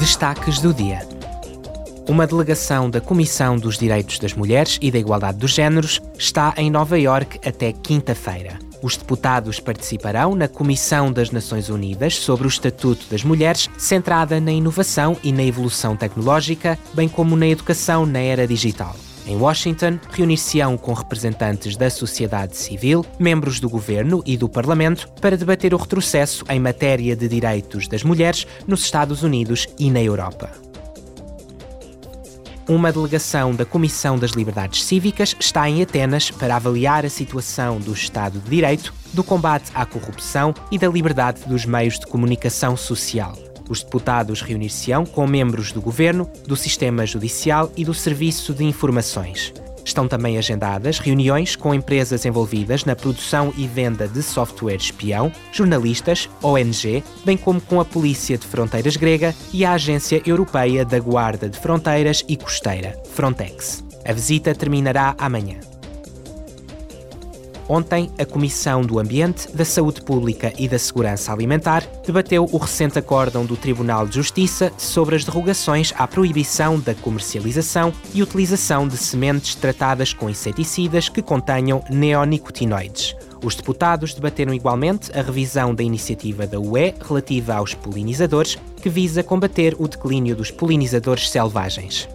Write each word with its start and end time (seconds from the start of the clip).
Destaques 0.00 0.60
do 0.60 0.72
dia. 0.72 1.06
Uma 2.08 2.26
delegação 2.26 2.88
da 2.88 3.02
Comissão 3.02 3.58
dos 3.58 3.76
Direitos 3.76 4.18
das 4.18 4.32
Mulheres 4.32 4.78
e 4.80 4.90
da 4.90 4.98
Igualdade 4.98 5.36
dos 5.36 5.50
Gêneros 5.50 6.00
está 6.18 6.54
em 6.56 6.70
Nova 6.70 6.98
Iorque 6.98 7.38
até 7.46 7.70
quinta-feira. 7.70 8.58
Os 8.82 8.96
deputados 8.96 9.60
participarão 9.60 10.34
na 10.34 10.48
Comissão 10.48 11.12
das 11.12 11.30
Nações 11.30 11.68
Unidas 11.68 12.16
sobre 12.16 12.46
o 12.46 12.48
Estatuto 12.48 13.04
das 13.10 13.22
Mulheres, 13.22 13.68
centrada 13.76 14.40
na 14.40 14.50
inovação 14.50 15.18
e 15.22 15.32
na 15.32 15.44
evolução 15.44 15.94
tecnológica, 15.94 16.78
bem 16.94 17.06
como 17.06 17.36
na 17.36 17.48
educação 17.48 18.06
na 18.06 18.20
era 18.20 18.46
digital. 18.46 18.96
Em 19.26 19.36
Washington, 19.36 19.98
reunir-se-ão 20.10 20.76
com 20.76 20.92
representantes 20.92 21.76
da 21.76 21.90
sociedade 21.90 22.56
civil, 22.56 23.04
membros 23.18 23.60
do 23.60 23.68
governo 23.68 24.22
e 24.26 24.36
do 24.36 24.48
Parlamento 24.48 25.08
para 25.20 25.36
debater 25.36 25.74
o 25.74 25.76
retrocesso 25.76 26.44
em 26.48 26.58
matéria 26.58 27.14
de 27.14 27.28
direitos 27.28 27.86
das 27.86 28.02
mulheres 28.02 28.46
nos 28.66 28.82
Estados 28.82 29.22
Unidos 29.22 29.66
e 29.78 29.90
na 29.90 30.02
Europa. 30.02 30.50
Uma 32.68 32.92
delegação 32.92 33.52
da 33.52 33.64
Comissão 33.64 34.16
das 34.16 34.30
Liberdades 34.30 34.84
Cívicas 34.84 35.34
está 35.40 35.68
em 35.68 35.82
Atenas 35.82 36.30
para 36.30 36.54
avaliar 36.54 37.04
a 37.04 37.10
situação 37.10 37.80
do 37.80 37.92
Estado 37.92 38.38
de 38.38 38.48
Direito, 38.48 38.94
do 39.12 39.24
combate 39.24 39.72
à 39.74 39.84
corrupção 39.84 40.54
e 40.70 40.78
da 40.78 40.88
liberdade 40.88 41.40
dos 41.48 41.64
meios 41.64 41.98
de 41.98 42.06
comunicação 42.06 42.76
social. 42.76 43.49
Os 43.70 43.84
deputados 43.84 44.42
reunir-se-ão 44.42 45.06
com 45.06 45.28
membros 45.28 45.70
do 45.70 45.80
governo, 45.80 46.28
do 46.44 46.56
sistema 46.56 47.06
judicial 47.06 47.70
e 47.76 47.84
do 47.84 47.94
Serviço 47.94 48.52
de 48.52 48.64
Informações. 48.64 49.54
Estão 49.84 50.08
também 50.08 50.36
agendadas 50.36 50.98
reuniões 50.98 51.54
com 51.54 51.72
empresas 51.72 52.26
envolvidas 52.26 52.84
na 52.84 52.96
produção 52.96 53.54
e 53.56 53.68
venda 53.68 54.08
de 54.08 54.22
software 54.22 54.74
espião, 54.74 55.32
jornalistas, 55.52 56.28
ONG, 56.42 57.02
bem 57.24 57.36
como 57.36 57.60
com 57.60 57.80
a 57.80 57.84
Polícia 57.84 58.36
de 58.36 58.46
Fronteiras 58.46 58.96
grega 58.96 59.34
e 59.52 59.64
a 59.64 59.72
Agência 59.72 60.20
Europeia 60.26 60.84
da 60.84 60.98
Guarda 60.98 61.48
de 61.48 61.58
Fronteiras 61.58 62.24
e 62.28 62.36
Costeira, 62.36 63.00
Frontex. 63.14 63.84
A 64.04 64.12
visita 64.12 64.52
terminará 64.52 65.14
amanhã. 65.16 65.69
Ontem, 67.72 68.10
a 68.18 68.26
Comissão 68.26 68.82
do 68.82 68.98
Ambiente, 68.98 69.46
da 69.54 69.64
Saúde 69.64 70.02
Pública 70.02 70.52
e 70.58 70.68
da 70.68 70.76
Segurança 70.76 71.32
Alimentar 71.32 71.86
debateu 72.04 72.44
o 72.50 72.56
recente 72.56 72.98
acórdão 72.98 73.46
do 73.46 73.56
Tribunal 73.56 74.08
de 74.08 74.16
Justiça 74.16 74.72
sobre 74.76 75.14
as 75.14 75.24
derrogações 75.24 75.92
à 75.96 76.04
proibição 76.08 76.80
da 76.80 76.96
comercialização 76.96 77.92
e 78.12 78.24
utilização 78.24 78.88
de 78.88 78.96
sementes 78.96 79.54
tratadas 79.54 80.12
com 80.12 80.28
inseticidas 80.28 81.08
que 81.08 81.22
contenham 81.22 81.80
neonicotinoides. 81.88 83.14
Os 83.40 83.54
deputados 83.54 84.14
debateram 84.14 84.52
igualmente 84.52 85.16
a 85.16 85.22
revisão 85.22 85.72
da 85.72 85.84
iniciativa 85.84 86.48
da 86.48 86.58
UE 86.58 86.92
relativa 87.00 87.54
aos 87.54 87.72
polinizadores, 87.72 88.58
que 88.82 88.88
visa 88.88 89.22
combater 89.22 89.76
o 89.78 89.86
declínio 89.86 90.34
dos 90.34 90.50
polinizadores 90.50 91.30
selvagens. 91.30 92.08